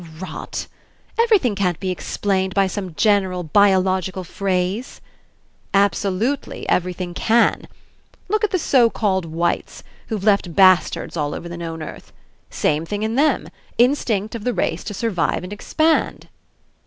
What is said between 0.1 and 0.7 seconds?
"Rot!